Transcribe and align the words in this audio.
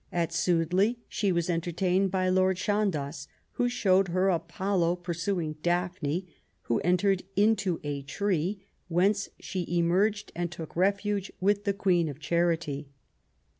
At 0.11 0.31
Sudeley 0.33 0.97
she 1.07 1.31
was 1.31 1.47
entertained 1.47 2.09
by 2.09 2.27
Lord 2.27 2.57
Chandos, 2.57 3.27
who 3.51 3.69
showed 3.69 4.07
her 4.07 4.29
Apollo 4.29 4.95
pursuing 4.95 5.57
Daphne, 5.61 6.27
who 6.63 6.79
entered 6.79 7.21
into 7.35 7.79
a 7.83 8.01
tree, 8.01 8.65
whence 8.87 9.29
she 9.39 9.77
emerged 9.77 10.31
and 10.35 10.51
took 10.51 10.75
refuge 10.75 11.31
with 11.39 11.65
"the 11.65 11.73
Queen 11.73 12.09
of 12.09 12.17
Charity". 12.19 12.89